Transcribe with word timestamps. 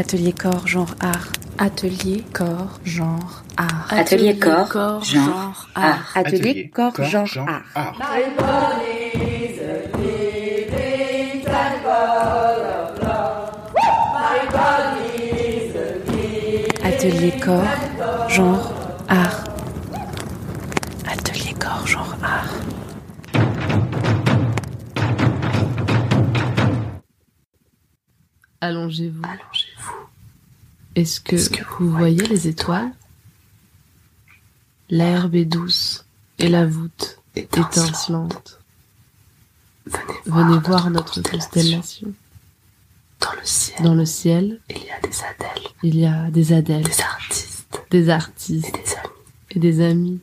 Atelier 0.00 0.32
corps, 0.32 0.66
genre 0.66 0.94
art. 1.02 1.30
Atelier 1.58 2.24
corps, 2.32 2.80
genre 2.86 3.44
art. 3.58 3.86
Atelier 3.90 4.34
corps, 4.38 5.04
genre 5.04 5.66
art. 5.74 6.16
Atelier 6.16 6.70
corps, 6.70 6.96
genre 6.96 7.46
art. 7.46 7.66
Atelier 16.82 17.32
corps, 17.38 18.30
genre 18.30 18.72
art. 19.10 19.44
Atelier 21.06 21.52
corps, 21.60 21.86
genre 21.86 22.16
art. 22.22 22.54
Allongez-vous. 28.62 29.22
Est-ce 31.00 31.20
que, 31.20 31.62
vous 31.78 31.90
voyez 31.90 32.26
les 32.26 32.46
étoiles? 32.46 32.92
L'herbe 34.90 35.34
est 35.34 35.46
douce 35.46 36.04
et 36.38 36.48
la 36.48 36.66
voûte 36.66 37.18
étincelante. 37.36 38.60
Venez 40.26 40.58
voir 40.58 40.90
notre 40.90 41.22
constellation. 41.22 42.12
Dans 43.20 43.32
le 43.32 43.44
ciel, 43.44 43.82
Dans 43.82 43.94
le 43.94 44.04
ciel, 44.04 44.60
il 44.68 44.84
y 44.84 44.90
a 44.90 45.00
des 45.00 45.22
adèles, 45.22 45.68
il 45.82 45.96
y 45.96 46.06
a 46.06 46.30
des 46.30 46.52
adèles, 46.52 46.84
des 46.84 47.00
artistes 47.00 47.50
des 47.90 48.08
artistes 48.08 48.66
et 48.66 48.78
des 48.78 48.94
amis. 48.96 49.10
et 49.50 49.58
des 49.58 49.80
amis. 49.82 50.20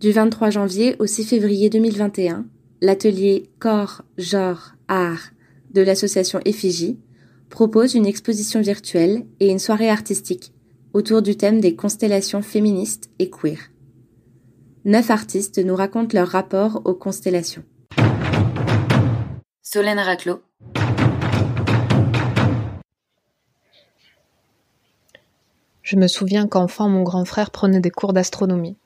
Du 0.00 0.12
23 0.12 0.50
janvier 0.50 0.96
au 0.98 1.06
6 1.06 1.24
février 1.24 1.70
2021, 1.70 2.44
l'atelier 2.80 3.48
Corps, 3.58 4.02
Genre, 4.16 4.72
Art 4.88 5.30
de 5.74 5.82
l'association 5.82 6.40
Effigie 6.44 6.98
propose 7.50 7.94
une 7.94 8.06
exposition 8.06 8.60
virtuelle 8.60 9.26
et 9.40 9.50
une 9.50 9.58
soirée 9.58 9.90
artistique 9.90 10.52
autour 10.92 11.20
du 11.20 11.36
thème 11.36 11.60
des 11.60 11.76
constellations 11.76 12.42
féministes 12.42 13.10
et 13.18 13.28
queer. 13.28 13.58
Neuf 14.84 15.10
artistes 15.10 15.58
nous 15.58 15.76
racontent 15.76 16.16
leur 16.16 16.28
rapport 16.28 16.80
aux 16.84 16.94
constellations. 16.94 17.64
Solène 19.62 19.98
Raclot. 19.98 20.40
Je 25.82 25.96
me 25.96 26.06
souviens 26.06 26.46
qu'enfant, 26.46 26.88
mon 26.88 27.02
grand 27.02 27.24
frère 27.24 27.50
prenait 27.50 27.80
des 27.80 27.90
cours 27.90 28.12
d'astronomie. 28.12 28.76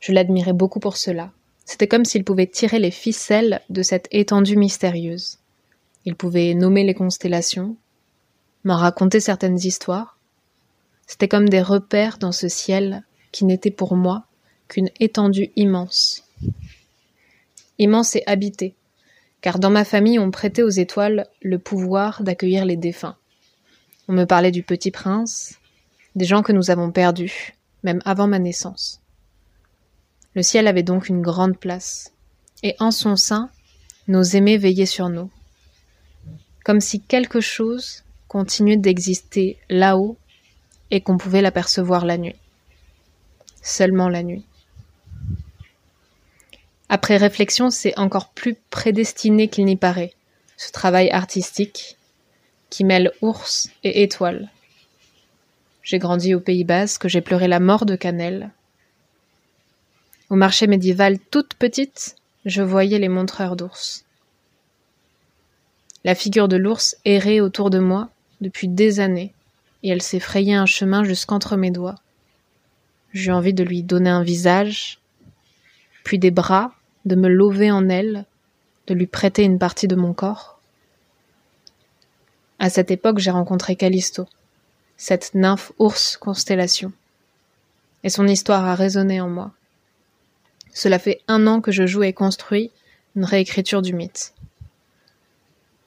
Je 0.00 0.12
l'admirais 0.12 0.52
beaucoup 0.52 0.80
pour 0.80 0.96
cela. 0.96 1.32
C'était 1.64 1.88
comme 1.88 2.04
s'il 2.04 2.24
pouvait 2.24 2.46
tirer 2.46 2.78
les 2.78 2.90
ficelles 2.90 3.60
de 3.70 3.82
cette 3.82 4.08
étendue 4.10 4.56
mystérieuse. 4.56 5.41
Il 6.04 6.16
pouvait 6.16 6.54
nommer 6.54 6.84
les 6.84 6.94
constellations, 6.94 7.76
m'en 8.64 8.76
raconter 8.76 9.20
certaines 9.20 9.58
histoires. 9.58 10.18
C'était 11.06 11.28
comme 11.28 11.48
des 11.48 11.62
repères 11.62 12.18
dans 12.18 12.32
ce 12.32 12.48
ciel 12.48 13.04
qui 13.30 13.44
n'était 13.44 13.70
pour 13.70 13.96
moi 13.96 14.24
qu'une 14.68 14.90
étendue 15.00 15.50
immense. 15.56 16.24
Immense 17.78 18.16
et 18.16 18.22
habitée, 18.26 18.74
car 19.40 19.58
dans 19.58 19.70
ma 19.70 19.84
famille 19.84 20.18
on 20.18 20.30
prêtait 20.30 20.62
aux 20.62 20.70
étoiles 20.70 21.26
le 21.40 21.58
pouvoir 21.58 22.22
d'accueillir 22.22 22.64
les 22.64 22.76
défunts. 22.76 23.16
On 24.08 24.12
me 24.12 24.24
parlait 24.24 24.50
du 24.50 24.62
petit 24.62 24.90
prince, 24.90 25.58
des 26.16 26.24
gens 26.24 26.42
que 26.42 26.52
nous 26.52 26.70
avons 26.70 26.90
perdus, 26.90 27.54
même 27.82 28.00
avant 28.04 28.26
ma 28.26 28.38
naissance. 28.38 29.00
Le 30.34 30.42
ciel 30.42 30.66
avait 30.66 30.82
donc 30.82 31.08
une 31.08 31.22
grande 31.22 31.58
place, 31.58 32.12
et 32.62 32.74
en 32.78 32.90
son 32.90 33.16
sein, 33.16 33.50
nos 34.08 34.22
aimés 34.22 34.58
veillaient 34.58 34.86
sur 34.86 35.08
nous. 35.08 35.30
Comme 36.64 36.80
si 36.80 37.00
quelque 37.00 37.40
chose 37.40 38.04
continuait 38.28 38.76
d'exister 38.76 39.58
là-haut 39.68 40.16
et 40.90 41.00
qu'on 41.00 41.18
pouvait 41.18 41.42
l'apercevoir 41.42 42.04
la 42.04 42.18
nuit. 42.18 42.36
Seulement 43.62 44.08
la 44.08 44.22
nuit. 44.22 44.44
Après 46.88 47.16
réflexion, 47.16 47.70
c'est 47.70 47.98
encore 47.98 48.28
plus 48.28 48.54
prédestiné 48.68 49.48
qu'il 49.48 49.64
n'y 49.64 49.76
paraît, 49.76 50.12
ce 50.58 50.70
travail 50.72 51.10
artistique 51.10 51.96
qui 52.68 52.84
mêle 52.84 53.12
ours 53.22 53.70
et 53.82 54.02
étoile. 54.02 54.50
J'ai 55.82 55.98
grandi 55.98 56.34
au 56.34 56.40
Pays 56.40 56.64
Basque, 56.64 57.08
j'ai 57.08 57.20
pleuré 57.20 57.48
la 57.48 57.60
mort 57.60 57.86
de 57.86 57.96
Canel. 57.96 58.50
Au 60.30 60.36
marché 60.36 60.66
médiéval 60.66 61.18
toute 61.18 61.54
petite, 61.54 62.16
je 62.44 62.62
voyais 62.62 62.98
les 62.98 63.08
montreurs 63.08 63.56
d'ours. 63.56 64.04
La 66.04 66.14
figure 66.14 66.48
de 66.48 66.56
l'ours 66.56 66.96
errait 67.04 67.40
autour 67.40 67.70
de 67.70 67.78
moi 67.78 68.08
depuis 68.40 68.68
des 68.68 68.98
années, 68.98 69.32
et 69.82 69.90
elle 69.90 70.02
s'est 70.02 70.20
frayé 70.20 70.54
un 70.54 70.66
chemin 70.66 71.04
jusqu'entre 71.04 71.56
mes 71.56 71.70
doigts. 71.70 71.96
J'eus 73.12 73.30
envie 73.30 73.54
de 73.54 73.62
lui 73.62 73.82
donner 73.82 74.10
un 74.10 74.22
visage, 74.22 74.98
puis 76.02 76.18
des 76.18 76.30
bras, 76.30 76.72
de 77.04 77.14
me 77.14 77.28
lever 77.28 77.70
en 77.70 77.88
elle, 77.88 78.24
de 78.86 78.94
lui 78.94 79.06
prêter 79.06 79.44
une 79.44 79.58
partie 79.58 79.88
de 79.88 79.96
mon 79.96 80.12
corps. 80.12 80.60
À 82.58 82.70
cette 82.70 82.90
époque, 82.90 83.18
j'ai 83.18 83.30
rencontré 83.30 83.76
Callisto, 83.76 84.26
cette 84.96 85.34
nymphe 85.34 85.72
ours 85.78 86.16
constellation. 86.16 86.92
Et 88.04 88.08
son 88.08 88.26
histoire 88.26 88.64
a 88.64 88.74
résonné 88.74 89.20
en 89.20 89.28
moi. 89.28 89.52
Cela 90.72 90.98
fait 90.98 91.20
un 91.28 91.46
an 91.46 91.60
que 91.60 91.70
je 91.70 91.86
joue 91.86 92.02
et 92.02 92.12
construis 92.12 92.70
une 93.14 93.24
réécriture 93.24 93.82
du 93.82 93.94
mythe. 93.94 94.32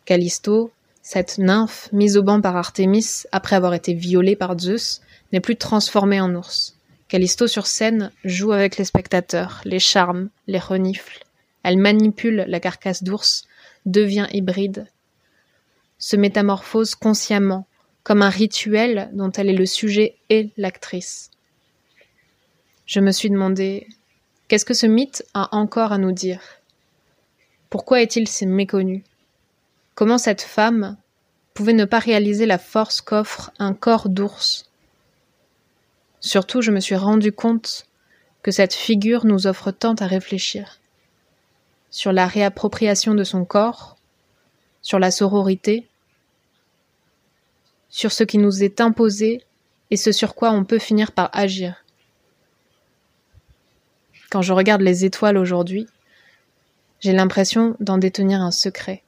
Callisto, 0.05 0.71
cette 1.01 1.39
nymphe 1.39 1.89
mise 1.91 2.15
au 2.17 2.23
banc 2.23 2.41
par 2.41 2.55
Artémis 2.55 3.23
après 3.31 3.55
avoir 3.55 3.73
été 3.73 3.93
violée 3.93 4.35
par 4.35 4.57
Zeus, 4.57 5.01
n'est 5.33 5.39
plus 5.39 5.55
transformée 5.55 6.21
en 6.21 6.33
ours. 6.35 6.75
Callisto 7.07 7.47
sur 7.47 7.67
scène 7.67 8.11
joue 8.23 8.51
avec 8.51 8.77
les 8.77 8.85
spectateurs, 8.85 9.61
les 9.65 9.79
charme, 9.79 10.29
les 10.47 10.59
renifle. 10.59 11.23
Elle 11.63 11.77
manipule 11.77 12.45
la 12.47 12.59
carcasse 12.59 13.03
d'ours, 13.03 13.45
devient 13.85 14.27
hybride, 14.31 14.87
se 15.97 16.15
métamorphose 16.15 16.95
consciemment, 16.95 17.67
comme 18.03 18.21
un 18.21 18.29
rituel 18.29 19.09
dont 19.13 19.31
elle 19.31 19.49
est 19.49 19.53
le 19.53 19.65
sujet 19.65 20.15
et 20.29 20.51
l'actrice. 20.57 21.31
Je 22.85 22.99
me 22.99 23.11
suis 23.11 23.31
demandé 23.31 23.87
qu'est-ce 24.47 24.65
que 24.65 24.75
ce 24.75 24.85
mythe 24.85 25.25
a 25.33 25.55
encore 25.55 25.91
à 25.91 25.97
nous 25.97 26.11
dire? 26.11 26.41
Pourquoi 27.71 28.01
est-il 28.01 28.27
si 28.27 28.45
méconnu? 28.45 29.03
Comment 29.95 30.17
cette 30.17 30.41
femme 30.41 30.97
pouvait 31.53 31.73
ne 31.73 31.85
pas 31.85 31.99
réaliser 31.99 32.45
la 32.45 32.57
force 32.57 32.99
qu'offre 32.99 33.51
un 33.59 33.73
corps 33.73 34.09
d'ours? 34.09 34.69
Surtout, 36.19 36.61
je 36.61 36.71
me 36.71 36.81
suis 36.81 36.97
rendu 36.97 37.31
compte 37.31 37.87
que 38.43 38.51
cette 38.51 38.73
figure 38.73 39.25
nous 39.25 39.47
offre 39.47 39.71
tant 39.71 39.95
à 39.95 40.05
réfléchir 40.05 40.79
sur 41.89 42.11
la 42.11 42.27
réappropriation 42.27 43.15
de 43.15 43.23
son 43.23 43.45
corps, 43.45 43.95
sur 44.81 44.99
la 44.99 45.11
sororité, 45.11 45.87
sur 47.87 48.11
ce 48.11 48.25
qui 48.25 48.37
nous 48.37 48.63
est 48.63 48.81
imposé 48.81 49.45
et 49.91 49.95
ce 49.95 50.11
sur 50.11 50.35
quoi 50.35 50.51
on 50.51 50.65
peut 50.65 50.77
finir 50.77 51.13
par 51.13 51.29
agir. 51.31 51.85
Quand 54.29 54.41
je 54.41 54.51
regarde 54.51 54.81
les 54.81 55.05
étoiles 55.05 55.37
aujourd'hui, 55.37 55.87
j'ai 56.99 57.13
l'impression 57.13 57.77
d'en 57.79 57.97
détenir 57.97 58.41
un 58.41 58.51
secret. 58.51 59.04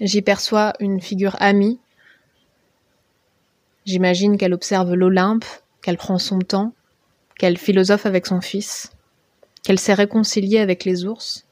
J'y 0.00 0.22
perçois 0.22 0.72
une 0.80 1.00
figure 1.00 1.36
amie. 1.40 1.78
J'imagine 3.84 4.38
qu'elle 4.38 4.54
observe 4.54 4.94
l'Olympe, 4.94 5.44
qu'elle 5.82 5.98
prend 5.98 6.18
son 6.18 6.38
temps, 6.38 6.72
qu'elle 7.38 7.58
philosophe 7.58 8.06
avec 8.06 8.26
son 8.26 8.40
fils, 8.40 8.92
qu'elle 9.62 9.78
s'est 9.78 9.94
réconciliée 9.94 10.58
avec 10.58 10.84
les 10.84 11.04
ours, 11.04 11.44